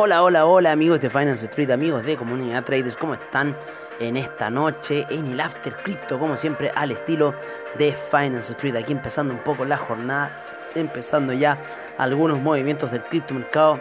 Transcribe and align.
Hola, 0.00 0.22
hola, 0.22 0.46
hola 0.46 0.70
amigos 0.70 1.00
de 1.00 1.10
Finance 1.10 1.46
Street, 1.46 1.72
amigos 1.72 2.06
de 2.06 2.16
Comunidad 2.16 2.62
Traders, 2.62 2.94
¿cómo 2.94 3.14
están 3.14 3.56
en 3.98 4.16
esta 4.16 4.48
noche? 4.48 5.04
En 5.10 5.32
el 5.32 5.40
After 5.40 5.74
Crypto, 5.74 6.20
como 6.20 6.36
siempre, 6.36 6.70
al 6.72 6.92
estilo 6.92 7.34
de 7.76 7.96
Finance 8.08 8.52
Street. 8.52 8.76
Aquí 8.76 8.92
empezando 8.92 9.34
un 9.34 9.40
poco 9.40 9.64
la 9.64 9.76
jornada, 9.76 10.30
empezando 10.76 11.32
ya 11.32 11.58
algunos 11.98 12.38
movimientos 12.38 12.92
del 12.92 13.02
criptomercado. 13.02 13.80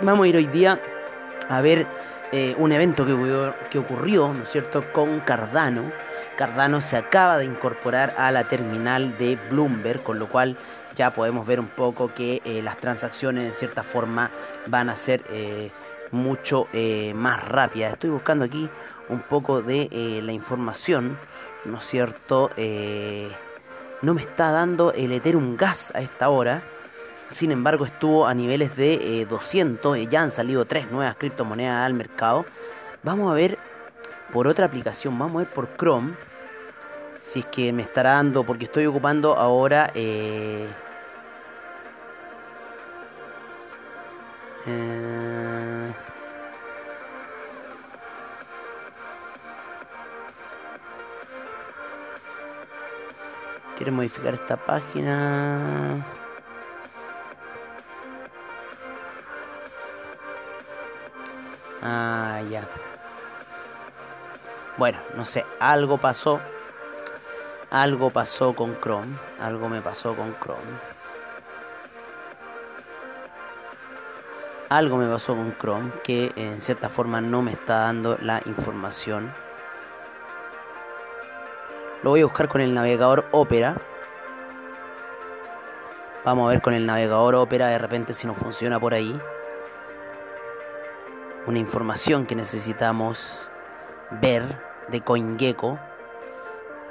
Vamos 0.00 0.26
a 0.26 0.28
ir 0.28 0.36
hoy 0.36 0.46
día 0.46 0.78
a 1.48 1.60
ver 1.60 1.88
eh, 2.30 2.54
un 2.56 2.70
evento 2.70 3.04
que 3.04 3.12
ocurrió, 3.12 3.54
que 3.68 3.78
ocurrió, 3.80 4.32
¿no 4.32 4.44
es 4.44 4.48
cierto?, 4.48 4.92
con 4.92 5.18
Cardano. 5.18 5.90
Cardano 6.36 6.80
se 6.80 6.96
acaba 6.96 7.36
de 7.38 7.46
incorporar 7.46 8.14
a 8.16 8.30
la 8.30 8.44
terminal 8.44 9.18
de 9.18 9.36
Bloomberg, 9.50 10.04
con 10.04 10.20
lo 10.20 10.28
cual 10.28 10.56
ya 10.94 11.14
podemos 11.14 11.46
ver 11.46 11.60
un 11.60 11.68
poco 11.68 12.12
que 12.14 12.42
eh, 12.44 12.62
las 12.62 12.78
transacciones 12.78 13.46
en 13.46 13.54
cierta 13.54 13.82
forma 13.82 14.30
van 14.66 14.88
a 14.88 14.96
ser 14.96 15.24
eh, 15.30 15.70
mucho 16.10 16.66
eh, 16.72 17.12
más 17.14 17.46
rápidas. 17.48 17.94
Estoy 17.94 18.10
buscando 18.10 18.44
aquí 18.44 18.68
un 19.08 19.20
poco 19.20 19.62
de 19.62 20.20
la 20.22 20.32
información, 20.32 21.18
¿no 21.64 21.78
es 21.78 21.84
cierto? 21.84 22.50
no 24.02 24.14
me 24.14 24.22
está 24.22 24.50
dando 24.50 24.92
el 24.92 25.12
Ethereum 25.12 25.56
Gas 25.56 25.92
a 25.94 26.00
esta 26.00 26.28
hora. 26.28 26.62
Sin 27.30 27.50
embargo, 27.50 27.84
estuvo 27.84 28.26
a 28.26 28.34
niveles 28.34 28.76
de 28.76 29.26
200. 29.28 30.08
ya 30.08 30.22
han 30.22 30.30
salido 30.30 30.64
tres 30.64 30.90
nuevas 30.90 31.16
criptomonedas 31.16 31.84
al 31.84 31.94
mercado. 31.94 32.46
Vamos 33.02 33.30
a 33.30 33.34
ver 33.34 33.58
por 34.32 34.46
otra 34.46 34.66
aplicación. 34.66 35.18
Vamos 35.18 35.36
a 35.36 35.38
ver 35.44 35.48
por 35.48 35.68
Chrome 35.76 36.14
si 37.22 37.38
es 37.38 37.46
que 37.46 37.72
me 37.72 37.82
estará 37.82 38.14
dando, 38.14 38.44
porque 38.44 38.64
estoy 38.64 38.84
ocupando 38.86 39.36
ahora... 39.36 39.90
Eh, 39.94 40.66
eh, 44.66 45.92
quiero 53.76 53.92
modificar 53.92 54.34
esta 54.34 54.56
página. 54.56 56.04
Ah, 61.80 62.40
ya. 62.50 62.64
Bueno, 64.76 64.98
no 65.16 65.24
sé, 65.24 65.44
algo 65.60 65.98
pasó 65.98 66.40
algo 67.72 68.10
pasó 68.10 68.54
con 68.54 68.78
Chrome, 68.78 69.16
algo 69.40 69.66
me 69.70 69.80
pasó 69.80 70.14
con 70.14 70.36
Chrome. 70.38 70.60
Algo 74.68 74.98
me 74.98 75.08
pasó 75.08 75.34
con 75.34 75.56
Chrome 75.56 75.90
que 76.04 76.32
en 76.36 76.60
cierta 76.60 76.90
forma 76.90 77.22
no 77.22 77.40
me 77.40 77.52
está 77.52 77.78
dando 77.78 78.18
la 78.20 78.42
información. 78.44 79.32
Lo 82.02 82.10
voy 82.10 82.20
a 82.20 82.24
buscar 82.24 82.48
con 82.48 82.60
el 82.60 82.74
navegador 82.74 83.24
Opera. 83.30 83.76
Vamos 86.26 86.46
a 86.46 86.50
ver 86.50 86.60
con 86.60 86.74
el 86.74 86.84
navegador 86.84 87.36
Opera 87.36 87.68
de 87.68 87.78
repente 87.78 88.12
si 88.12 88.26
nos 88.26 88.36
funciona 88.36 88.78
por 88.78 88.92
ahí. 88.92 89.18
Una 91.46 91.58
información 91.58 92.26
que 92.26 92.34
necesitamos 92.34 93.50
ver 94.20 94.58
de 94.88 95.00
CoinGecko 95.00 95.78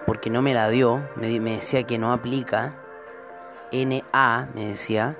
porque 0.05 0.29
no 0.29 0.41
me 0.41 0.53
la 0.53 0.69
dio, 0.69 1.07
me, 1.15 1.39
decía 1.39 1.83
que 1.83 1.97
no 1.97 2.13
aplica. 2.13 2.75
NA 3.71 4.49
me 4.53 4.67
decía. 4.67 5.17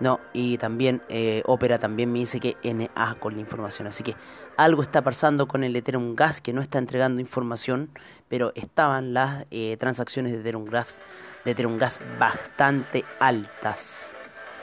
No, 0.00 0.20
y 0.32 0.58
también 0.58 1.02
eh, 1.08 1.42
Opera 1.46 1.78
también 1.78 2.12
me 2.12 2.18
dice 2.18 2.40
que 2.40 2.56
NA 2.62 3.16
con 3.18 3.34
la 3.34 3.40
información. 3.40 3.86
Así 3.86 4.02
que 4.02 4.14
algo 4.56 4.82
está 4.82 5.02
pasando 5.02 5.46
con 5.48 5.64
el 5.64 5.74
Ethereum 5.74 6.14
Gas 6.14 6.40
que 6.40 6.52
no 6.52 6.62
está 6.62 6.78
entregando 6.78 7.20
información, 7.20 7.90
pero 8.28 8.52
estaban 8.54 9.14
las 9.14 9.46
eh, 9.50 9.76
transacciones 9.78 10.32
de 10.32 10.40
Ethereum 10.40 10.64
Gas, 10.66 10.98
de 11.44 11.52
Ethereum 11.52 11.78
Gas 11.78 11.98
bastante 12.18 13.04
altas. 13.20 14.10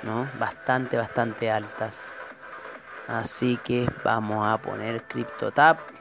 ¿No? 0.04 0.28
Bastante, 0.40 0.98
bastante 0.98 1.52
altas. 1.52 2.02
Así 3.08 3.58
que 3.64 3.88
vamos 4.04 4.48
a 4.48 4.58
poner 4.58 5.04
CryptoTap 5.04 6.01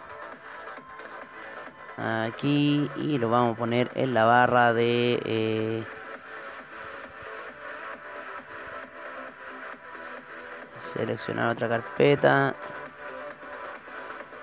aquí 2.00 2.90
y 2.96 3.18
lo 3.18 3.30
vamos 3.30 3.54
a 3.54 3.58
poner 3.58 3.90
en 3.94 4.14
la 4.14 4.24
barra 4.24 4.72
de 4.72 5.20
eh, 5.24 5.84
seleccionar 10.80 11.50
otra 11.50 11.68
carpeta 11.68 12.54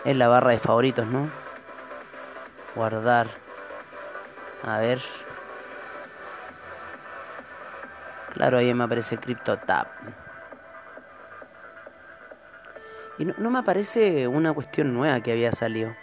en 0.06 0.20
la 0.20 0.28
barra 0.28 0.52
de 0.52 0.60
favoritos 0.60 1.08
no 1.08 1.30
guardar. 2.76 3.28
A 4.64 4.78
ver. 4.78 5.02
Claro 8.34 8.60
ahí 8.60 8.72
me 8.74 8.84
aparece 8.84 9.18
CryptoTab 9.18 9.88
y 13.18 13.26
no 13.26 13.50
me 13.50 13.60
aparece 13.60 14.28
una 14.28 14.54
cuestión 14.54 14.94
nueva 14.94 15.22
que 15.22 15.32
había 15.32 15.52
salido 15.52 15.96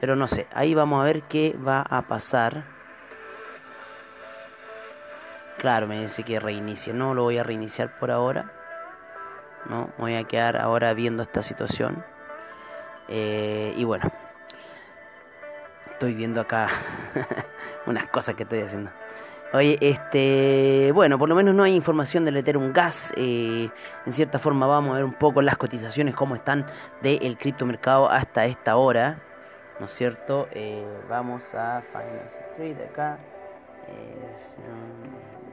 pero 0.00 0.16
no 0.16 0.28
sé, 0.28 0.46
ahí 0.52 0.74
vamos 0.74 1.00
a 1.00 1.04
ver 1.04 1.22
qué 1.22 1.56
va 1.56 1.80
a 1.82 2.02
pasar. 2.02 2.64
Claro, 5.58 5.86
me 5.86 6.00
dice 6.00 6.22
que 6.22 6.38
reinicie. 6.38 6.92
No 6.92 7.14
lo 7.14 7.22
voy 7.22 7.38
a 7.38 7.42
reiniciar 7.42 7.98
por 7.98 8.10
ahora. 8.10 8.52
No, 9.68 9.90
voy 9.98 10.14
a 10.14 10.24
quedar 10.24 10.56
ahora 10.56 10.92
viendo 10.94 11.22
esta 11.22 11.42
situación. 11.42 12.04
Eh, 13.08 13.74
y 13.76 13.84
bueno, 13.84 14.10
estoy 15.90 16.14
viendo 16.14 16.40
acá 16.40 16.68
unas 17.86 18.06
cosas 18.06 18.34
que 18.34 18.42
estoy 18.42 18.60
haciendo. 18.60 18.90
Oye, 19.52 19.78
este, 19.80 20.90
bueno, 20.92 21.18
por 21.18 21.28
lo 21.28 21.34
menos 21.34 21.54
no 21.54 21.62
hay 21.62 21.74
información 21.74 22.24
del 22.24 22.36
Ethereum 22.36 22.72
Gas. 22.72 23.12
Eh, 23.16 23.70
en 24.04 24.12
cierta 24.12 24.38
forma 24.38 24.66
vamos 24.66 24.92
a 24.92 24.96
ver 24.96 25.04
un 25.04 25.14
poco 25.14 25.40
las 25.40 25.56
cotizaciones, 25.56 26.14
cómo 26.14 26.34
están 26.34 26.66
del 27.00 27.38
criptomercado 27.38 28.10
hasta 28.10 28.44
esta 28.44 28.76
hora. 28.76 29.18
¿No 29.78 29.86
es 29.86 29.92
cierto? 29.92 30.48
Eh, 30.52 30.84
vamos 31.08 31.54
a 31.54 31.82
Finance 31.92 32.38
Street 32.50 32.76
acá, 32.90 33.18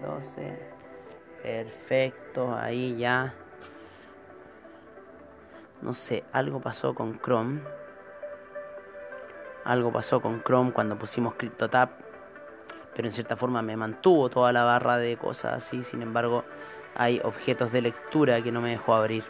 12, 0.02 0.60
perfecto, 1.42 2.56
ahí 2.56 2.98
ya. 2.98 3.34
No 5.82 5.94
sé, 5.94 6.24
algo 6.32 6.62
pasó 6.62 6.96
con 6.96 7.20
Chrome. 7.20 7.62
Algo 9.66 9.92
pasó 9.92 10.22
con 10.22 10.42
Chrome 10.44 10.72
cuando 10.72 10.98
pusimos 10.98 11.36
CryptoTab. 11.36 11.90
Pero 12.96 13.08
en 13.08 13.12
cierta 13.12 13.36
forma 13.36 13.62
me 13.62 13.76
mantuvo 13.76 14.30
toda 14.30 14.54
la 14.54 14.64
barra 14.64 14.98
de 14.98 15.18
cosas 15.18 15.54
así. 15.54 15.84
Sin 15.84 16.02
embargo, 16.02 16.46
hay 16.96 17.20
objetos 17.24 17.72
de 17.72 17.82
lectura 17.82 18.42
que 18.42 18.52
no 18.52 18.62
me 18.62 18.70
dejó 18.70 18.94
abrir. 18.94 19.24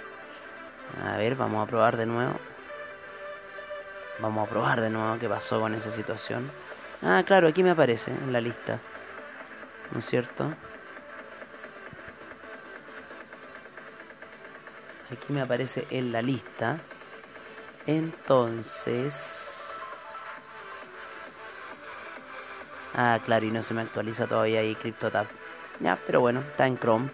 A 1.06 1.18
ver, 1.18 1.36
vamos 1.36 1.66
a 1.66 1.69
probar 1.69 1.98
de 1.98 2.06
nuevo. 2.06 2.34
Vamos 4.19 4.48
a 4.48 4.50
probar 4.50 4.80
de 4.80 4.89
nuevo 4.89 5.18
qué 5.19 5.27
pasó 5.27 5.60
con 5.60 5.74
esa 5.74 5.92
situación. 5.92 6.50
Ah, 7.01 7.24
claro, 7.25 7.48
aquí 7.48 7.63
me 7.63 7.71
aparece 7.71 8.12
en 8.12 8.31
la 8.31 8.39
lista. 8.39 8.80
¿No 9.92 10.00
es 10.00 10.06
cierto? 10.06 10.54
Aquí 15.12 15.33
me 15.33 15.42
aparece 15.42 15.88
en 15.89 16.12
la 16.12 16.21
lista. 16.21 16.77
Entonces... 17.86 19.50
Ah, 22.95 23.19
claro, 23.25 23.45
y 23.45 23.51
no 23.51 23.63
se 23.63 23.74
me 23.74 23.81
actualiza 23.81 24.27
todavía 24.27 24.60
ahí 24.60 24.75
CryptoTab. 24.75 25.25
Ya, 25.80 25.98
pero 26.06 26.21
bueno, 26.21 26.39
está 26.42 26.68
en 26.68 26.77
Chrome. 26.77 27.10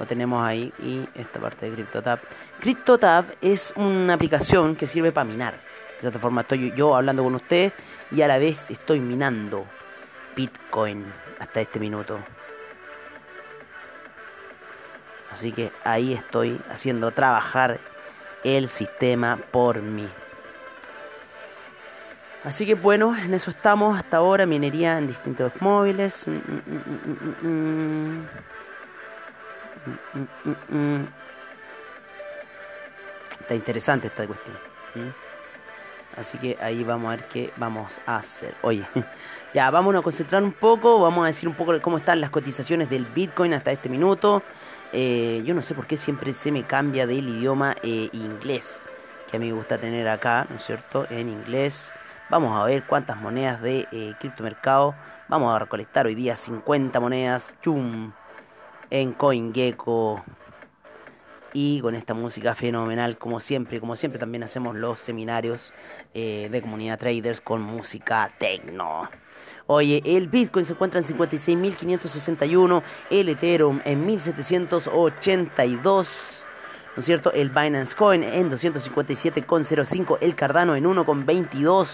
Lo 0.00 0.06
tenemos 0.06 0.42
ahí 0.42 0.72
y 0.78 1.06
esta 1.14 1.38
parte 1.38 1.68
de 1.68 1.74
CryptoTab. 1.74 2.18
CryptoTab 2.60 3.26
es 3.42 3.72
una 3.76 4.14
aplicación 4.14 4.74
que 4.74 4.86
sirve 4.86 5.12
para 5.12 5.24
minar. 5.24 5.71
De 6.02 6.08
esta 6.08 6.18
forma 6.18 6.40
estoy 6.40 6.72
yo 6.72 6.96
hablando 6.96 7.22
con 7.22 7.36
ustedes 7.36 7.72
y 8.10 8.22
a 8.22 8.28
la 8.28 8.36
vez 8.38 8.68
estoy 8.70 8.98
minando 8.98 9.64
Bitcoin 10.34 11.04
hasta 11.38 11.60
este 11.60 11.78
minuto. 11.78 12.18
Así 15.32 15.52
que 15.52 15.70
ahí 15.84 16.12
estoy 16.12 16.60
haciendo 16.70 17.12
trabajar 17.12 17.78
el 18.42 18.68
sistema 18.68 19.38
por 19.52 19.80
mí. 19.80 20.08
Así 22.44 22.66
que 22.66 22.74
bueno, 22.74 23.16
en 23.16 23.32
eso 23.34 23.52
estamos 23.52 23.96
hasta 23.96 24.16
ahora, 24.16 24.44
minería 24.44 24.98
en 24.98 25.06
distintos 25.06 25.52
móviles. 25.60 26.26
Está 33.40 33.54
interesante 33.54 34.08
esta 34.08 34.26
cuestión. 34.26 34.56
Así 36.16 36.38
que 36.38 36.58
ahí 36.60 36.84
vamos 36.84 37.12
a 37.12 37.16
ver 37.16 37.24
qué 37.26 37.50
vamos 37.56 37.90
a 38.06 38.16
hacer. 38.16 38.54
Oye, 38.62 38.84
ya 39.54 39.70
vamos 39.70 39.94
a 39.94 40.02
concentrar 40.02 40.42
un 40.42 40.52
poco, 40.52 41.00
vamos 41.00 41.24
a 41.24 41.26
decir 41.28 41.48
un 41.48 41.54
poco 41.54 41.78
cómo 41.80 41.98
están 41.98 42.20
las 42.20 42.30
cotizaciones 42.30 42.90
del 42.90 43.04
Bitcoin 43.04 43.54
hasta 43.54 43.72
este 43.72 43.88
minuto. 43.88 44.42
Eh, 44.92 45.42
yo 45.46 45.54
no 45.54 45.62
sé 45.62 45.74
por 45.74 45.86
qué 45.86 45.96
siempre 45.96 46.34
se 46.34 46.52
me 46.52 46.64
cambia 46.64 47.06
del 47.06 47.28
idioma 47.28 47.74
eh, 47.82 48.10
inglés, 48.12 48.80
que 49.30 49.38
a 49.38 49.40
mí 49.40 49.46
me 49.46 49.54
gusta 49.54 49.78
tener 49.78 50.06
acá, 50.08 50.46
¿no 50.50 50.56
es 50.56 50.64
cierto? 50.64 51.06
En 51.08 51.28
inglés. 51.28 51.90
Vamos 52.28 52.58
a 52.58 52.64
ver 52.64 52.84
cuántas 52.84 53.16
monedas 53.18 53.60
de 53.62 53.88
eh, 53.92 54.14
criptomercado. 54.18 54.94
Vamos 55.28 55.54
a 55.54 55.58
recolectar 55.58 56.06
hoy 56.06 56.14
día 56.14 56.36
50 56.36 57.00
monedas. 57.00 57.48
¡Chum! 57.62 58.12
En 58.90 59.12
CoinGecko. 59.12 60.22
Y 61.54 61.80
con 61.80 61.94
esta 61.94 62.14
música 62.14 62.54
fenomenal, 62.54 63.18
como 63.18 63.38
siempre, 63.38 63.78
como 63.78 63.94
siempre 63.94 64.18
también 64.18 64.42
hacemos 64.42 64.74
los 64.74 65.00
seminarios 65.00 65.74
de 66.14 66.60
comunidad 66.62 66.98
traders 66.98 67.40
con 67.40 67.60
música 67.60 68.30
techno. 68.38 69.10
Oye, 69.66 70.02
el 70.04 70.28
Bitcoin 70.28 70.66
se 70.66 70.72
encuentra 70.72 70.98
en 71.00 71.06
56.561, 71.06 72.82
el 73.10 73.28
Ethereum 73.28 73.80
en 73.84 74.06
1.782. 74.08 76.06
¿No 76.94 77.00
es 77.00 77.04
cierto? 77.06 77.32
El 77.32 77.50
Binance 77.50 77.94
Coin 77.94 78.22
en 78.22 78.50
257,05, 78.50 80.18
el 80.20 80.34
Cardano 80.34 80.74
en 80.74 80.84
1,22 80.84 81.86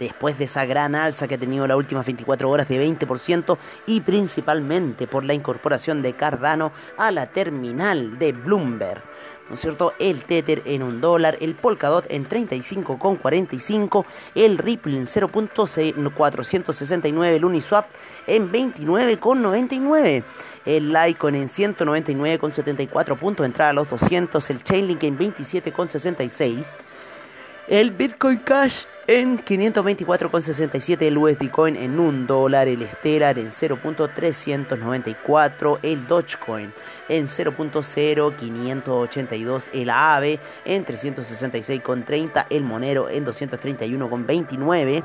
después 0.00 0.38
de 0.38 0.46
esa 0.46 0.64
gran 0.64 0.96
alza 0.96 1.28
que 1.28 1.36
ha 1.36 1.38
tenido 1.38 1.68
las 1.68 1.76
últimas 1.76 2.04
24 2.04 2.50
horas 2.50 2.68
de 2.68 2.84
20% 2.84 3.56
y 3.86 4.00
principalmente 4.00 5.06
por 5.06 5.24
la 5.24 5.34
incorporación 5.34 6.02
de 6.02 6.14
Cardano 6.14 6.72
a 6.96 7.12
la 7.12 7.26
terminal 7.26 8.18
de 8.18 8.32
Bloomberg. 8.32 9.02
¿no 9.50 9.56
es 9.56 9.60
cierto? 9.60 9.92
El 9.98 10.24
Tether 10.24 10.62
en 10.64 10.82
un 10.84 11.00
dólar, 11.00 11.36
el 11.40 11.56
Polkadot 11.56 12.06
en 12.08 12.28
35,45, 12.28 14.04
el 14.36 14.58
Ripple 14.58 14.96
en 14.96 15.06
0.469, 15.06 17.24
el 17.24 17.44
Uniswap 17.44 17.86
en 18.28 18.48
29,99. 18.50 20.22
El 20.66 20.92
Litecoin 20.92 21.34
en 21.34 21.48
199,74 21.48 23.16
puntos 23.16 23.46
entrada 23.46 23.70
a 23.70 23.74
los 23.74 23.90
200, 23.90 24.50
el 24.50 24.62
Chainlink 24.62 25.02
en 25.04 25.18
27,66, 25.18 26.64
el 27.68 27.90
Bitcoin 27.90 28.38
Cash 28.38 28.84
en 29.06 29.38
524,67 29.44 31.02
el 31.02 31.18
USD 31.18 31.50
Coin 31.50 31.76
en 31.76 31.98
1 31.98 32.26
dólar, 32.26 32.68
el 32.68 32.88
Stellar 32.88 33.38
en 33.38 33.50
0.394, 33.50 35.78
el 35.82 36.06
Dogecoin 36.06 36.72
en 37.08 37.26
0.0582, 37.26 39.70
el 39.72 39.90
AVE 39.90 40.38
en 40.64 40.86
366,30, 40.86 42.46
el 42.50 42.62
Monero 42.62 43.08
en 43.08 43.26
231,29 43.26 45.02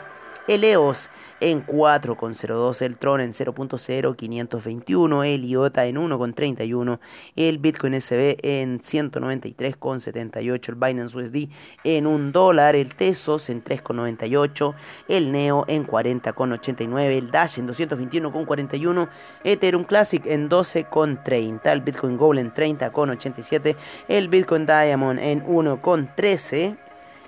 el 0.47 0.63
EOS 0.63 1.09
en 1.39 1.65
4,02, 1.65 2.81
el 2.81 2.97
Tron 2.97 3.21
en 3.21 3.31
0.0521, 3.31 5.25
el 5.25 5.45
IOTA 5.45 5.85
en 5.85 5.97
1,31, 5.97 6.99
el 7.35 7.57
Bitcoin 7.57 7.99
SB 7.99 8.37
en 8.41 8.79
193,78, 8.79 10.69
el 10.69 10.75
Binance 10.75 11.17
USD 11.17 11.49
en 11.83 12.07
1 12.07 12.31
dólar, 12.31 12.75
el 12.75 12.95
Tesos 12.95 13.49
en 13.49 13.63
3,98, 13.63 14.73
el 15.07 15.31
Neo 15.31 15.65
en 15.67 15.85
40,89, 15.87 17.17
el 17.17 17.31
Dash 17.31 17.59
en 17.59 17.67
221,41, 17.67 19.09
Ethereum 19.43 19.83
Classic 19.83 20.25
en 20.25 20.49
12,30, 20.49 21.71
el 21.71 21.81
Bitcoin 21.81 22.17
Gold 22.17 22.39
en 22.39 22.53
30,87, 22.53 23.75
el 24.07 24.27
Bitcoin 24.29 24.65
Diamond 24.65 25.19
en 25.19 25.45
1,13, 25.45 26.77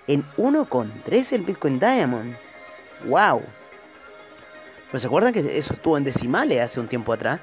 en 0.08 0.24
1,13 0.38 1.34
el 1.34 1.42
Bitcoin 1.42 1.80
Diamond. 1.80 2.47
¡Wow! 3.06 3.44
¿No 4.92 5.00
se 5.00 5.08
acuerdan 5.08 5.34
que 5.34 5.58
eso 5.58 5.74
estuvo 5.74 5.98
en 5.98 6.04
decimales 6.04 6.62
hace 6.62 6.80
un 6.80 6.88
tiempo 6.88 7.14
atrás? 7.14 7.42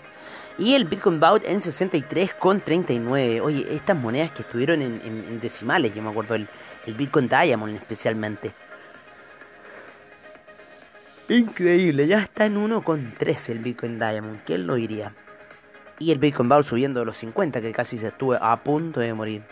Y 0.56 0.74
el 0.74 0.84
Bitcoin 0.84 1.18
Bout 1.18 1.44
en 1.44 1.60
63,39. 1.60 3.40
Oye, 3.42 3.74
estas 3.74 3.96
monedas 3.96 4.30
que 4.30 4.42
estuvieron 4.42 4.82
en, 4.82 5.40
decimales, 5.40 5.94
yo 5.94 6.02
me 6.02 6.10
acuerdo, 6.10 6.36
el, 6.36 6.48
Bitcoin 6.86 7.28
Diamond 7.28 7.74
especialmente. 7.74 8.52
Increíble, 11.28 12.06
ya 12.06 12.20
está 12.20 12.44
en 12.44 12.56
1,13 12.56 13.48
el 13.50 13.58
Bitcoin 13.58 13.98
Diamond. 13.98 14.40
¿Quién 14.44 14.66
lo 14.66 14.74
diría? 14.74 15.12
Y 15.98 16.12
el 16.12 16.18
Bitcoin 16.18 16.48
Bout 16.48 16.66
subiendo 16.66 17.00
de 17.00 17.06
los 17.06 17.16
50, 17.18 17.60
que 17.60 17.72
casi 17.72 17.98
se 17.98 18.08
estuvo 18.08 18.34
a 18.34 18.56
punto 18.62 19.00
de 19.00 19.12
morir. 19.12 19.42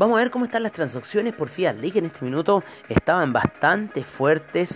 Vamos 0.00 0.16
a 0.16 0.22
ver 0.22 0.30
cómo 0.30 0.46
están 0.46 0.62
las 0.62 0.72
transacciones 0.72 1.34
por 1.34 1.50
Fiat 1.50 1.76
que 1.78 1.98
en 1.98 2.06
este 2.06 2.24
minuto 2.24 2.64
estaban 2.88 3.34
bastante 3.34 4.02
fuertes 4.02 4.70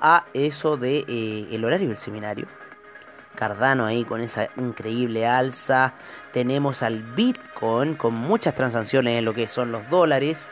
a 0.00 0.24
eso 0.32 0.78
de 0.78 1.04
eh, 1.06 1.48
el 1.52 1.62
horario 1.66 1.88
del 1.88 1.98
seminario. 1.98 2.46
Cardano 3.34 3.84
ahí 3.84 4.02
con 4.06 4.22
esa 4.22 4.48
increíble 4.56 5.26
alza. 5.26 5.92
Tenemos 6.32 6.82
al 6.82 7.02
Bitcoin 7.02 7.96
con 7.96 8.14
muchas 8.14 8.54
transacciones 8.54 9.18
en 9.18 9.26
lo 9.26 9.34
que 9.34 9.46
son 9.46 9.72
los 9.72 9.90
dólares. 9.90 10.48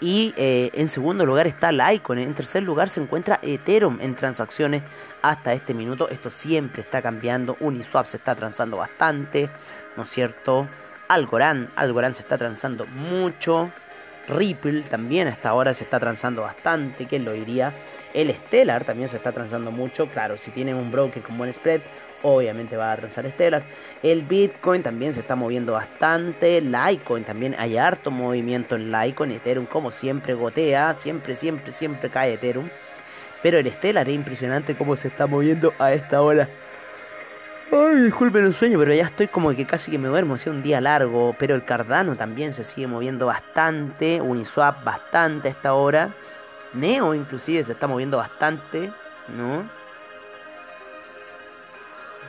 Y 0.00 0.32
eh, 0.36 0.70
en 0.74 0.88
segundo 0.88 1.26
lugar 1.26 1.48
está 1.48 1.72
Litecoin. 1.72 2.20
En 2.20 2.34
tercer 2.34 2.62
lugar 2.62 2.90
se 2.90 3.00
encuentra 3.00 3.40
Ethereum 3.42 3.98
en 4.00 4.14
transacciones 4.14 4.84
hasta 5.20 5.52
este 5.52 5.74
minuto. 5.74 6.08
Esto 6.10 6.30
siempre 6.30 6.82
está 6.82 7.02
cambiando. 7.02 7.56
Uniswap 7.58 8.06
se 8.06 8.18
está 8.18 8.36
transando 8.36 8.76
bastante. 8.76 9.50
¿No 9.96 10.04
es 10.04 10.10
cierto? 10.10 10.68
Algorand, 11.14 11.68
Algorand 11.76 12.16
se 12.16 12.22
está 12.22 12.36
transando 12.36 12.86
mucho. 12.86 13.70
Ripple 14.28 14.82
también 14.82 15.28
hasta 15.28 15.50
ahora 15.50 15.72
se 15.72 15.84
está 15.84 16.00
transando 16.00 16.42
bastante, 16.42 17.06
¿quién 17.06 17.24
lo 17.24 17.32
diría? 17.32 17.72
El 18.12 18.32
Stellar 18.34 18.84
también 18.84 19.08
se 19.08 19.16
está 19.16 19.30
transando 19.30 19.70
mucho. 19.70 20.06
Claro, 20.08 20.36
si 20.36 20.50
tienen 20.50 20.76
un 20.76 20.90
broker 20.90 21.22
con 21.22 21.38
buen 21.38 21.52
spread, 21.52 21.82
obviamente 22.22 22.76
va 22.76 22.92
a 22.92 22.96
transar 22.96 23.30
Stellar. 23.30 23.62
El 24.02 24.22
Bitcoin 24.22 24.82
también 24.82 25.14
se 25.14 25.20
está 25.20 25.36
moviendo 25.36 25.74
bastante. 25.74 26.60
Litecoin 26.60 27.22
también 27.22 27.54
hay 27.58 27.76
harto 27.76 28.10
movimiento 28.10 28.74
en 28.74 28.90
Litecoin. 28.90 29.32
Ethereum, 29.32 29.66
como 29.66 29.90
siempre, 29.92 30.34
gotea. 30.34 30.94
Siempre, 30.94 31.36
siempre, 31.36 31.72
siempre 31.72 32.10
cae 32.10 32.34
Ethereum. 32.34 32.68
Pero 33.42 33.58
el 33.58 33.70
Stellar 33.70 34.08
es 34.08 34.14
impresionante 34.14 34.74
cómo 34.74 34.96
se 34.96 35.08
está 35.08 35.26
moviendo 35.26 35.74
a 35.78 35.92
esta 35.92 36.22
hora. 36.22 36.48
Ay, 37.72 37.96
disculpen 38.02 38.44
el 38.44 38.54
sueño, 38.54 38.78
pero 38.78 38.94
ya 38.94 39.04
estoy 39.04 39.28
como 39.28 39.50
que 39.50 39.66
casi 39.66 39.90
que 39.90 39.98
me 39.98 40.08
duermo, 40.08 40.34
ha 40.34 40.50
un 40.50 40.62
día 40.62 40.80
largo, 40.80 41.34
pero 41.38 41.54
el 41.54 41.64
Cardano 41.64 42.14
también 42.14 42.52
se 42.52 42.62
sigue 42.62 42.86
moviendo 42.86 43.26
bastante, 43.26 44.20
Uniswap 44.20 44.84
bastante 44.84 45.48
a 45.48 45.50
esta 45.50 45.74
hora, 45.74 46.10
Neo 46.72 47.14
inclusive 47.14 47.64
se 47.64 47.72
está 47.72 47.86
moviendo 47.86 48.18
bastante, 48.18 48.92
¿no? 49.36 49.68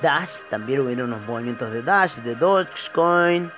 Dash, 0.01 0.43
también 0.49 0.81
hubieron 0.81 1.13
unos 1.13 1.25
movimientos 1.27 1.71
de 1.71 1.81
Dash, 1.81 2.17
de 2.17 2.35
Dogecoin. 2.35 3.51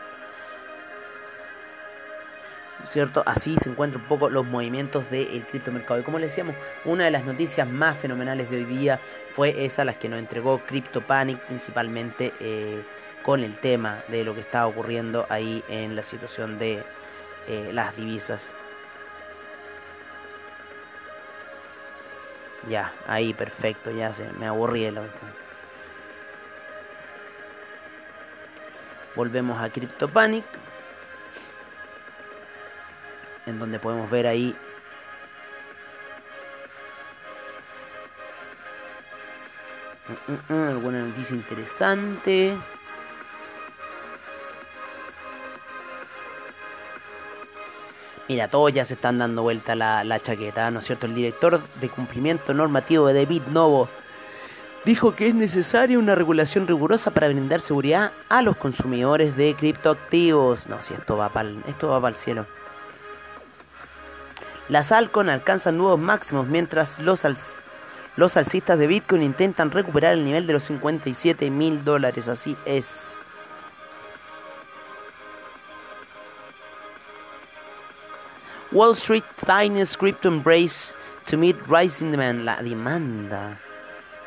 ¿Cierto? 2.89 3.24
Así 3.25 3.58
se 3.58 3.70
encuentran 3.70 4.01
un 4.01 4.08
poco 4.08 4.29
los 4.29 4.46
movimientos 4.46 5.10
del 5.10 5.46
criptomercado. 5.46 6.00
Y 6.00 6.03
como 6.03 6.20
les 6.20 6.32
decíamos, 6.32 6.56
una 6.86 7.06
de 7.06 7.12
las 7.12 7.25
noticias 7.25 7.67
más 7.67 7.98
fenomenales 7.98 8.50
de 8.50 8.58
hoy 8.58 8.65
día 8.65 9.00
fue 9.34 9.65
esa, 9.65 9.86
las 9.86 9.98
que 9.98 10.10
nos 10.10 10.20
entregó 10.20 10.60
CryptoPanic, 10.60 11.39
principalmente 11.39 12.34
eh, 12.39 12.82
con 13.24 13.44
el 13.44 13.56
tema 13.58 14.03
de 14.08 14.24
lo 14.24 14.34
que 14.34 14.41
estaba 14.41 14.67
ocurriendo 14.67 15.25
ahí 15.29 15.63
en 15.70 15.96
la 15.96 16.03
situación 16.03 16.58
de 16.60 16.84
eh, 17.48 17.72
las 17.74 17.96
divisas. 17.96 18.50
Ya, 22.70 22.91
ahí 23.08 23.34
perfecto, 23.34 23.91
ya 23.91 24.13
se 24.13 24.29
me 24.39 24.48
aburrí 24.48 24.84
de 24.84 24.91
la 24.91 25.03
Volvemos 29.15 29.60
a 29.62 29.70
CryptoPanic 29.70 30.44
en 33.48 33.60
donde 33.60 33.80
podemos 33.80 34.10
ver 34.12 34.27
ahí 34.27 34.54
mm, 40.08 40.32
mm, 40.32 40.54
mm, 40.54 40.70
alguna 40.70 41.00
noticia 41.00 41.36
interesante. 41.36 42.56
Mira, 48.27 48.50
todos 48.50 48.74
ya 48.74 48.84
se 48.84 48.96
están 48.96 49.20
dando 49.20 49.42
vuelta 49.42 49.74
la, 49.74 50.04
la, 50.04 50.22
chaqueta, 50.22 50.70
¿no 50.70 50.80
es 50.80 50.86
cierto? 50.86 51.06
El 51.06 51.16
director 51.16 51.62
de 51.80 51.89
cumplimiento 51.89 52.54
normativo 52.54 53.08
de 53.08 53.13
David 53.24 53.44
Novo 53.54 53.88
dijo 54.84 55.16
que 55.16 55.30
es 55.30 55.36
necesaria 55.36 55.98
una 55.98 56.13
regulación 56.13 56.68
rigurosa 56.68 57.12
para 57.12 57.30
brindar 57.30 57.62
seguridad 57.62 58.12
a 58.27 58.42
los 58.42 58.58
consumidores 58.58 59.38
de 59.38 59.54
criptoactivos. 59.54 60.68
No, 60.68 60.82
si 60.82 60.94
va 60.94 61.30
para 61.30 61.50
esto 61.68 61.88
va 61.88 62.01
para 62.01 62.10
el 62.10 62.16
cielo. 62.16 62.46
Las 64.69 64.91
Alcon 64.91 65.29
alcanzan 65.29 65.77
nuevos 65.77 66.00
máximos 66.00 66.47
mientras 66.47 67.00
los, 67.00 67.21
los 68.17 68.38
alcistas 68.38 68.77
de 68.77 68.88
Bitcoin 68.88 69.24
intentan 69.24 69.71
recuperar 69.71 70.13
el 70.13 70.25
nivel 70.25 70.45
de 70.45 70.53
los 70.53 70.63
57 70.63 71.50
mil 71.50 71.83
dólares. 71.83 72.27
Así 72.27 72.57
es. 72.65 73.21
Wall 78.71 78.93
Street 78.93 79.24
tightens 79.45 79.95
crypto 79.95 80.27
embrace 80.27 80.93
to 81.29 81.38
meet 81.38 81.55
rising 81.67 82.12
demand. 82.12 82.43
La 82.43 82.62
demanda 82.62 83.57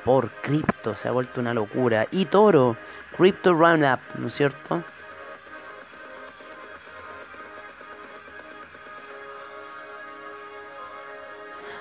por 0.05 0.31
cripto. 0.31 0.95
Se 0.95 1.09
ha 1.09 1.11
vuelto 1.13 1.41
una 1.41 1.53
locura. 1.53 2.07
Y 2.11 2.25
Toro, 2.25 2.77
Crypto 3.17 3.53
Roundup, 3.53 4.01
¿no 4.17 4.29
es 4.29 4.35
cierto? 4.35 4.83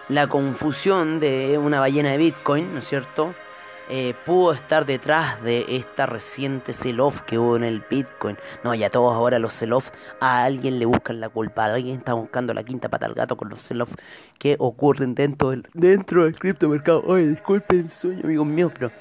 La 0.10 0.26
confusión 0.26 1.20
de 1.20 1.60
una 1.60 1.80
ballena 1.80 2.10
de 2.10 2.18
Bitcoin, 2.18 2.74
¿no 2.74 2.80
es 2.80 2.88
cierto? 2.88 3.36
Eh, 3.92 4.16
pudo 4.26 4.54
estar 4.54 4.88
detrás 4.88 5.42
de 5.44 5.66
esta 5.78 6.08
reciente 6.08 6.74
sell-off 6.74 7.22
que 7.22 7.38
hubo 7.38 7.56
en 7.56 7.64
el 7.64 7.84
Bitcoin. 7.88 8.36
No, 8.64 8.74
ya 8.74 8.90
todos 8.90 9.14
ahora 9.14 9.38
los 9.38 9.54
sell-off 9.54 9.92
a 10.20 10.44
alguien 10.44 10.80
le 10.80 10.86
buscan 10.86 11.20
la 11.20 11.30
culpa, 11.30 11.66
alguien 11.66 12.00
está 12.00 12.14
buscando 12.14 12.56
la 12.56 12.64
quinta 12.64 12.90
pata 12.90 13.06
al 13.06 13.14
gato 13.14 13.38
con 13.38 13.50
los 13.50 13.62
sell-off 13.62 13.94
que 14.40 14.56
ocurren 14.58 15.14
dentro 15.14 15.52
del, 15.52 15.68
dentro 15.74 16.24
del 16.24 16.38
criptomercado. 16.38 17.04
Oye, 17.06 17.28
disculpen 17.28 17.80
el 17.82 17.92
sueño, 17.92 18.22
amigos 18.24 18.48
míos, 18.48 18.72
pero 18.74 18.92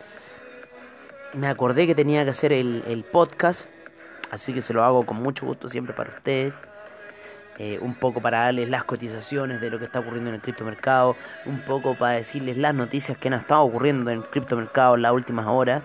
me 1.33 1.49
acordé 1.49 1.87
que 1.87 1.95
tenía 1.95 2.23
que 2.25 2.31
hacer 2.31 2.53
el, 2.53 2.83
el 2.87 3.05
podcast, 3.05 3.71
así 4.31 4.53
que 4.53 4.61
se 4.61 4.75
lo 4.75 4.85
hago 4.85 5.07
con 5.07 5.23
mucho 5.23 5.47
gusto 5.47 5.71
siempre 5.71 5.95
para 5.95 6.11
ustedes. 6.11 6.55
Eh, 7.61 7.77
un 7.81 7.97
poco 7.97 8.21
para 8.21 8.43
darles 8.43 8.69
las 8.69 8.85
cotizaciones 8.85 9.61
de 9.61 9.69
lo 9.69 9.81
que 9.81 9.87
está 9.87 9.99
ocurriendo 9.99 10.31
en 10.31 10.37
el 10.37 10.41
criptomercado, 10.41 11.17
un 11.45 11.59
poco 11.63 11.97
para 11.97 12.13
decirles 12.13 12.57
las 12.57 12.73
noticias 12.73 13.19
que 13.19 13.27
han 13.27 13.35
estado 13.35 13.63
ocurriendo 13.63 14.13
en 14.13 14.19
el 14.19 14.25
criptomercado 14.25 14.95
en 14.95 15.03
las 15.03 15.13
últimas 15.13 15.47
horas. 15.49 15.83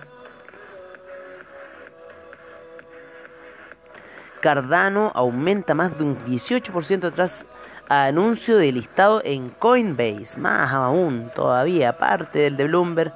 Cardano 4.40 5.10
aumenta 5.14 5.74
más 5.74 5.98
de 5.98 6.04
un 6.04 6.18
18% 6.18 7.12
tras 7.12 7.44
anuncio 7.88 8.56
de 8.56 8.70
listado 8.70 9.20
en 9.24 9.48
Coinbase. 9.50 10.38
Más 10.38 10.72
aún, 10.72 11.30
todavía, 11.34 11.88
aparte 11.90 12.38
del 12.40 12.56
de 12.56 12.68
Bloomberg, 12.68 13.12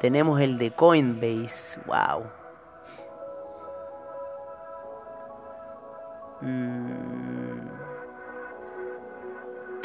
tenemos 0.00 0.40
el 0.40 0.56
de 0.56 0.70
Coinbase. 0.70 1.78
¡Wow! 1.84 2.24
Mm. 6.40 7.17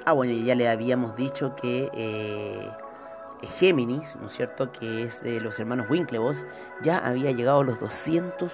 Ah, 0.06 0.12
bueno, 0.12 0.34
ya 0.34 0.54
le 0.56 0.68
habíamos 0.68 1.16
dicho 1.16 1.56
que 1.56 1.90
eh, 1.94 2.70
Géminis, 3.58 4.18
¿no 4.18 4.28
es 4.28 4.34
cierto? 4.34 4.70
Que 4.70 5.04
es 5.04 5.24
de 5.24 5.40
los 5.40 5.58
hermanos 5.60 5.88
Winklevoss, 5.90 6.46
ya 6.82 6.98
había 6.98 7.32
llegado 7.32 7.62
a 7.62 7.64
los 7.64 7.80
200, 7.80 8.52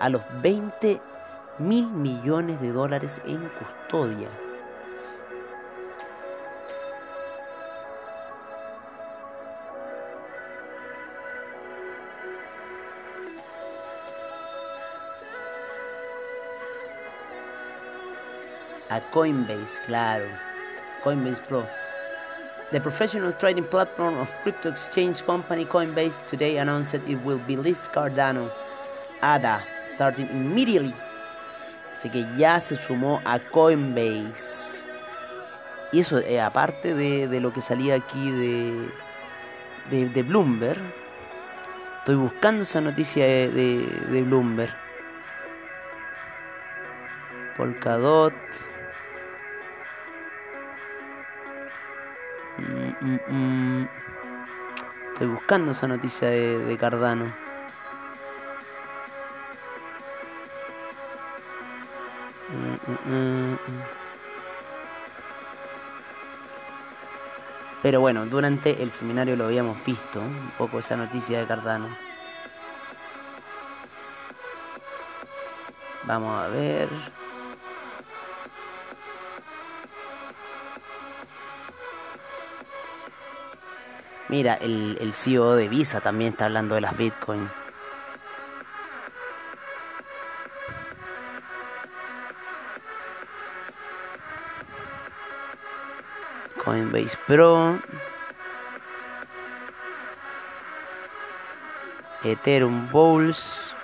a 0.00 0.08
los 0.08 0.22
20 0.42 1.00
mil 1.58 1.86
millones 1.86 2.60
de 2.60 2.72
dólares 2.72 3.20
en 3.24 3.48
custodia. 3.50 4.28
A 18.90 19.00
Coinbase, 19.12 19.80
claro. 19.86 20.53
Coinbase 21.04 21.40
Pro. 21.46 21.64
The 22.72 22.80
professional 22.80 23.32
trading 23.34 23.64
platform 23.64 24.16
of 24.18 24.28
crypto 24.42 24.70
exchange 24.70 25.22
company 25.24 25.66
Coinbase 25.66 26.26
today 26.26 26.56
announced 26.56 26.94
it 26.94 27.22
will 27.24 27.38
be 27.38 27.56
list 27.56 27.92
Cardano 27.92 28.50
ADA 29.22 29.62
starting 29.94 30.28
immediately. 30.30 30.94
Así 31.94 32.10
que 32.10 32.24
ya 32.36 32.58
se 32.58 32.76
sumó 32.76 33.20
a 33.24 33.38
Coinbase. 33.38 34.82
Y 35.92 36.00
eso 36.00 36.18
es 36.18 36.40
aparte 36.40 36.94
de, 36.94 37.28
de, 37.28 37.40
lo 37.40 37.52
que 37.52 37.60
salía 37.60 37.94
aquí 37.94 38.30
de, 38.30 38.88
de, 39.90 40.08
de, 40.08 40.22
Bloomberg. 40.22 40.80
Estoy 41.98 42.16
buscando 42.16 42.62
esa 42.62 42.80
noticia 42.80 43.24
de, 43.24 43.86
de 44.10 44.22
Bloomberg. 44.22 44.74
Polkadot. 47.56 48.34
Mm, 53.00 53.14
mm, 53.14 53.80
mm. 53.80 53.88
Estoy 55.12 55.26
buscando 55.28 55.72
esa 55.72 55.86
noticia 55.86 56.28
de, 56.28 56.58
de 56.58 56.78
Cardano. 56.78 57.44
Pero 67.82 68.00
bueno, 68.00 68.24
durante 68.26 68.82
el 68.82 68.92
seminario 68.92 69.36
lo 69.36 69.44
habíamos 69.44 69.76
visto, 69.84 70.20
un 70.20 70.52
poco 70.56 70.78
esa 70.78 70.96
noticia 70.96 71.40
de 71.40 71.46
Cardano. 71.46 71.86
Vamos 76.04 76.42
a 76.42 76.48
ver. 76.48 76.88
Mira, 84.28 84.54
el, 84.54 84.96
el 85.00 85.12
CEO 85.12 85.54
de 85.54 85.68
Visa 85.68 86.00
también 86.00 86.32
está 86.32 86.46
hablando 86.46 86.74
de 86.74 86.80
las 86.80 86.96
Bitcoin. 86.96 87.48
Coinbase 96.64 97.18
Pro. 97.26 97.78
Ethereum 102.24 102.90
Bowls. 102.90 103.74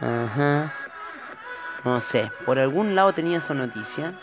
Ajá. 0.00 0.72
No 1.84 2.00
sé, 2.00 2.32
por 2.44 2.58
algún 2.58 2.94
lado 2.96 3.12
tenía 3.12 3.38
esa 3.38 3.54
noticia. 3.54 4.14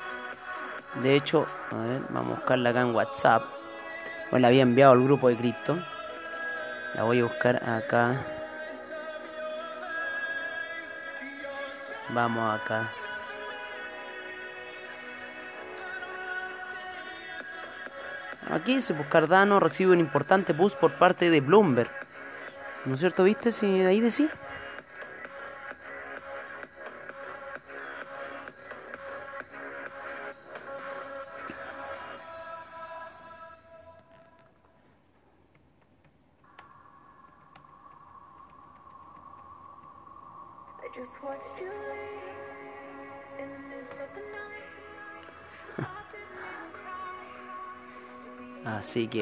De 0.96 1.16
hecho, 1.16 1.48
a 1.72 1.76
ver, 1.76 2.02
vamos 2.10 2.34
a 2.34 2.36
buscarla 2.36 2.70
acá 2.72 2.82
en 2.82 2.94
WhatsApp. 2.94 3.44
Bueno, 4.30 4.42
la 4.42 4.48
había 4.50 4.64
enviado 4.64 4.92
al 4.92 5.04
grupo 5.04 5.30
de 5.30 5.38
cripto. 5.38 5.78
La 6.96 7.04
voy 7.04 7.20
a 7.20 7.24
buscar 7.24 7.58
acá. 7.68 8.26
Vamos 12.10 12.62
acá. 12.62 12.92
Aquí 18.52 18.76
dice, 18.76 18.94
pues 18.94 19.08
Cardano 19.08 19.62
recibe 19.62 19.94
un 19.94 20.00
importante 20.02 20.52
boost 20.52 20.78
por 20.78 20.92
parte 20.94 21.30
de 21.30 21.40
Bloomberg. 21.40 21.90
¿No 22.84 22.96
es 22.96 23.00
cierto? 23.00 23.24
¿Viste? 23.24 23.52
Si 23.52 23.82
ahí 23.82 24.02
decía. 24.02 24.30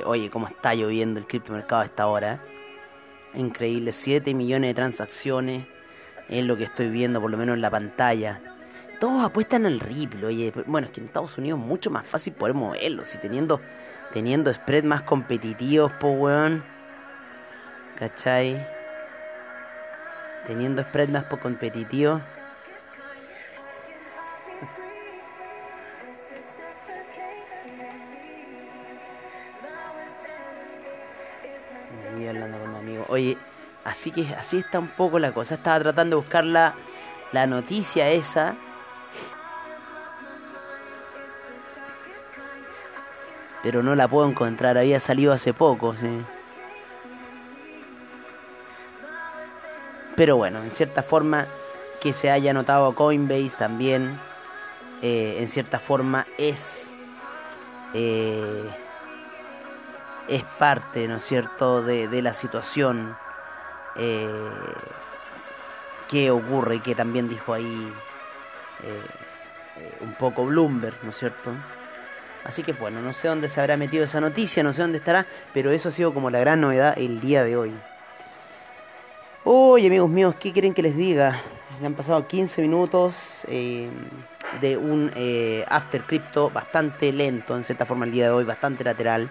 Oye, 0.06 0.30
cómo 0.30 0.48
está 0.48 0.74
lloviendo 0.74 1.20
el 1.20 1.28
criptomercado 1.28 1.82
a 1.82 1.86
esta 1.86 2.08
hora. 2.08 2.40
Increíble, 3.34 3.92
7 3.92 4.34
millones 4.34 4.70
de 4.70 4.74
transacciones 4.74 5.66
es 6.30 6.44
lo 6.46 6.58
que 6.58 6.64
estoy 6.66 6.90
viendo, 6.90 7.22
por 7.22 7.32
lo 7.32 7.38
menos 7.38 7.56
en 7.56 7.62
la 7.62 7.70
pantalla. 7.70 8.40
Todos 9.00 9.24
apuestan 9.24 9.66
al 9.66 9.80
Ripple, 9.80 10.26
oye. 10.26 10.54
Bueno, 10.66 10.88
es 10.88 10.94
que 10.94 11.00
en 11.00 11.08
Estados 11.08 11.38
Unidos 11.38 11.60
es 11.60 11.66
mucho 11.66 11.90
más 11.90 12.06
fácil 12.06 12.34
poder 12.34 12.54
moverlo. 12.54 13.04
Si 13.06 13.18
teniendo, 13.18 13.62
teniendo 14.14 14.54
spread 14.54 14.84
más 14.84 15.04
competitivos, 15.04 15.92
po 15.94 16.10
weón. 16.10 16.64
¿Cachai? 17.98 18.66
Teniendo 20.46 20.84
spread 20.84 21.10
más 21.10 21.26
competitivos. 21.26 22.22
Oye, 33.10 33.38
así 33.84 34.12
que 34.12 34.34
así 34.36 34.60
está 34.60 34.80
un 34.80 34.88
poco 34.88 35.20
la 35.20 35.34
cosa. 35.34 35.56
Estaba 35.56 35.80
tratando 35.80 36.18
de 36.18 36.22
buscar 36.22 36.46
la, 36.46 36.74
la 37.32 37.48
noticia 37.48 38.10
esa. 38.10 38.56
Pero 43.64 43.84
no 43.84 43.96
la 43.96 44.08
puedo 44.08 44.28
encontrar, 44.30 44.78
había 44.78 45.00
salido 45.00 45.34
hace 45.34 45.54
poco, 45.54 45.94
sí. 46.00 46.22
Pero 50.16 50.38
bueno, 50.38 50.64
en 50.64 50.72
cierta 50.72 51.04
forma 51.04 51.48
que 52.02 52.14
se 52.14 52.32
haya 52.32 52.52
anotado 52.52 52.94
Coinbase 52.96 53.58
también, 53.58 54.18
eh, 55.02 55.38
en 55.40 55.48
cierta 55.48 55.80
forma 55.80 56.26
es 56.38 56.90
eh, 57.94 58.70
es 60.30 60.44
parte, 60.44 61.08
¿no 61.08 61.18
es 61.18 61.24
cierto?, 61.24 61.82
de, 61.82 62.22
la 62.22 62.34
situación 62.34 63.18
eh, 63.96 64.28
que 66.10 66.32
ocurre 66.32 66.76
y 66.76 66.80
que 66.80 66.96
también 66.96 67.28
dijo 67.28 67.54
ahí 67.54 67.92
un 70.02 70.14
poco 70.14 70.46
Bloomberg, 70.46 70.96
¿no 71.04 71.10
es 71.10 71.18
cierto? 71.18 71.52
Así 72.44 72.64
que 72.64 72.74
bueno, 72.74 73.02
no 73.02 73.14
sé 73.14 73.28
dónde 73.28 73.50
se 73.50 73.60
habrá 73.60 73.78
metido 73.78 74.04
esa 74.04 74.22
noticia, 74.22 74.64
no 74.64 74.74
sé 74.74 74.82
dónde 74.82 74.98
estará, 75.00 75.26
pero 75.54 75.72
eso 75.72 75.90
ha 75.90 75.92
sido 75.92 76.14
como 76.14 76.30
la 76.30 76.40
gran 76.40 76.62
novedad 76.62 76.98
el 76.98 77.20
día 77.20 77.44
de 77.44 77.58
hoy. 77.58 77.74
Uy, 79.44 79.86
amigos 79.86 80.10
míos, 80.10 80.36
¿qué 80.40 80.52
quieren 80.54 80.74
que 80.74 80.82
les 80.82 80.96
diga? 80.96 81.42
Me 81.80 81.88
han 81.88 81.94
pasado 81.94 82.28
15 82.28 82.62
minutos 82.62 83.46
eh, 83.48 83.90
de 84.62 84.78
un 84.78 85.12
eh, 85.16 85.66
after 85.68 86.02
crypto 86.02 86.50
bastante 86.50 87.12
lento, 87.12 87.56
en 87.56 87.64
cierta 87.64 87.86
forma 87.86 88.06
el 88.06 88.12
día 88.12 88.26
de 88.26 88.32
hoy, 88.32 88.46
bastante 88.46 88.84
lateral. 88.84 89.30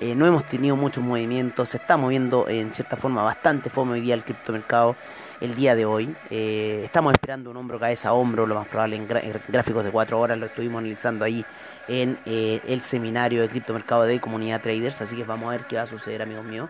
Eh, 0.00 0.14
no 0.14 0.26
hemos 0.26 0.44
tenido 0.44 0.76
muchos 0.76 1.04
movimientos, 1.04 1.68
se 1.68 1.76
está 1.76 1.96
moviendo 1.96 2.48
en 2.48 2.72
cierta 2.72 2.96
forma 2.96 3.22
bastante 3.22 3.68
fome 3.70 3.92
hoy 3.92 4.00
día 4.00 4.14
el 4.14 4.22
criptomercado 4.22 4.96
el 5.40 5.54
día 5.54 5.74
de 5.74 5.86
hoy. 5.86 6.14
estamos 6.30 7.12
esperando 7.12 7.50
un 7.50 7.56
hombro 7.56 7.78
cabeza 7.78 8.10
a 8.10 8.12
hombro, 8.12 8.46
lo 8.46 8.54
más 8.54 8.68
probable 8.68 8.96
en, 8.96 9.08
gráficos 9.48 9.84
de 9.84 9.90
4 9.90 10.20
horas, 10.20 10.38
lo 10.38 10.46
estuvimos 10.46 10.80
analizando 10.80 11.24
ahí 11.24 11.44
en 11.88 12.18
el 12.24 12.82
seminario 12.82 13.40
de 13.40 13.48
criptomercado 13.48 14.02
de 14.02 14.20
comunidad 14.20 14.60
traders, 14.60 15.00
así 15.00 15.16
que 15.16 15.24
vamos 15.24 15.48
a 15.48 15.52
ver 15.52 15.66
qué 15.66 15.76
va 15.76 15.82
a 15.82 15.86
suceder 15.86 16.20
amigos 16.20 16.44
míos. 16.44 16.68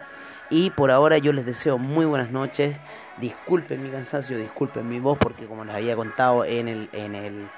Y 0.50 0.70
por 0.70 0.90
ahora 0.90 1.16
yo 1.18 1.32
les 1.32 1.46
deseo 1.46 1.78
muy 1.78 2.04
buenas 2.04 2.32
noches. 2.32 2.76
Disculpen 3.18 3.82
mi 3.82 3.88
cansancio, 3.88 4.36
disculpen 4.36 4.88
mi 4.88 4.98
voz, 4.98 5.16
porque 5.16 5.46
como 5.46 5.64
les 5.64 5.76
había 5.76 5.94
contado 5.94 6.44
en 6.44 6.66
el, 6.66 7.48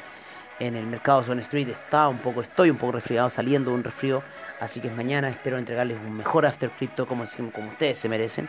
en 0.59 0.77
el 0.77 0.87
mercado 0.87 1.23
Zone 1.25 1.43
Street 1.43 1.69
está 1.69 2.09
un 2.09 2.19
poco, 2.19 2.43
estoy 2.43 2.71
un 2.71 2.77
poco 2.77 2.93
resfriado, 2.93 3.31
saliendo 3.31 3.71
de 3.71 3.77
un 3.77 3.85
resfrío. 3.85 4.23
Así 4.61 4.81
que 4.81 4.91
mañana 4.91 5.29
espero 5.29 5.59
entregarles 5.59 5.99
un 5.99 6.17
mejor 6.17 6.47
After 6.47 6.71
Crypto 6.71 7.07
como, 7.07 7.25
como 7.53 7.69
ustedes 7.69 7.99
se 7.99 8.09
merecen. 8.09 8.49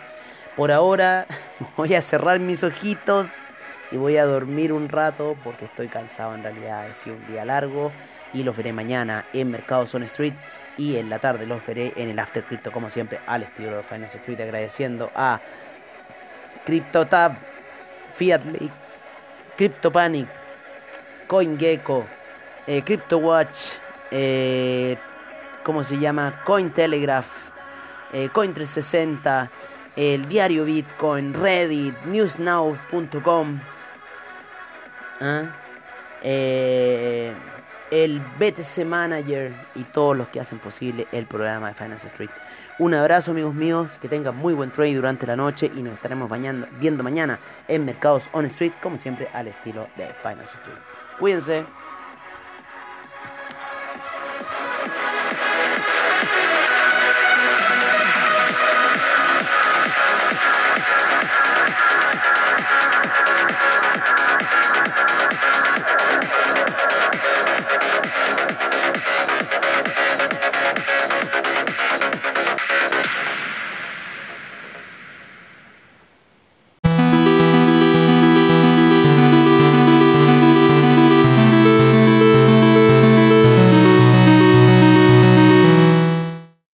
Por 0.56 0.72
ahora 0.72 1.26
voy 1.78 1.96
a 1.96 2.02
cerrar 2.02 2.40
mis 2.40 2.64
ojitos 2.64 3.28
y 3.92 3.98
voy 3.98 4.18
a 4.18 4.26
dormir 4.26 4.74
un 4.74 4.90
rato 4.90 5.36
porque 5.44 5.66
estoy 5.66 5.88
cansado 5.88 6.36
en 6.36 6.44
realidad. 6.44 6.88
Ha 6.88 6.94
sido 6.94 7.16
un 7.16 7.28
día 7.28 7.46
largo 7.46 7.92
y 8.34 8.44
los 8.44 8.56
veré 8.56 8.74
mañana 8.74 9.26
en 9.34 9.52
Mercado 9.52 9.88
Zone 9.88 10.06
Street 10.06 10.34
y 10.78 10.98
en 10.98 11.10
la 11.10 11.20
tarde 11.20 11.46
los 11.46 11.66
veré 11.66 11.94
en 11.96 12.10
el 12.10 12.20
After 12.20 12.44
Crypto 12.44 12.72
como 12.72 12.90
siempre 12.90 13.20
al 13.28 13.44
estilo 13.44 13.78
de 13.78 13.84
Finance 13.84 14.18
Street 14.18 14.42
agradeciendo 14.42 15.12
a 15.16 15.40
CryptoTab, 16.66 17.36
Fiat 18.16 18.44
Lake, 18.46 18.72
CryptoPanic, 19.58 20.28
CoinGecko, 21.34 22.06
eh, 22.68 22.84
CryptoWatch, 22.84 23.58
eh, 24.12 24.96
¿cómo 25.64 25.84
se 25.84 25.98
llama? 25.98 26.44
Cointelegraph, 26.46 27.26
eh, 28.14 28.30
Coin360, 28.32 29.50
el 29.96 30.26
diario 30.26 30.64
Bitcoin, 30.64 31.34
Reddit, 31.34 31.96
newsnow.com. 32.06 33.60
¿ah? 35.22 35.44
Eh, 36.22 37.34
el 37.90 38.20
BTC 38.20 38.86
Manager 38.86 39.52
y 39.74 39.86
todos 39.86 40.16
los 40.16 40.28
que 40.28 40.40
hacen 40.40 40.60
posible 40.60 41.08
el 41.12 41.26
programa 41.26 41.70
de 41.70 41.74
Finance 41.74 42.10
Street. 42.10 42.30
Un 42.78 42.94
abrazo 42.94 43.32
amigos 43.32 43.56
míos, 43.56 43.98
que 44.00 44.08
tengan 44.08 44.38
muy 44.38 44.54
buen 44.54 44.70
trade 44.70 44.94
durante 44.94 45.26
la 45.26 45.36
noche 45.36 45.72
y 45.76 45.82
nos 45.82 45.96
estaremos 45.96 46.30
viendo 46.80 47.02
mañana 47.02 47.40
en 47.68 47.86
Mercados 47.86 48.30
On 48.34 48.46
Street, 48.46 48.74
como 48.84 49.00
siempre 49.00 49.30
al 49.34 49.48
estilo 49.48 49.88
de 49.98 50.06
Finance 50.22 50.58
Street. 50.58 50.93
Cuídense. 51.20 51.66